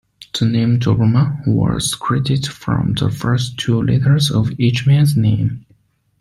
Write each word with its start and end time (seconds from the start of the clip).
The 0.39 0.47
name 0.47 0.79
Dobama 0.79 1.45
was 1.45 1.93
created 1.93 2.47
from 2.47 2.95
the 2.95 3.11
first 3.11 3.59
two 3.59 3.83
letters 3.83 4.31
of 4.31 4.59
each 4.59 4.87
man's 4.87 5.15
name. 5.15 5.67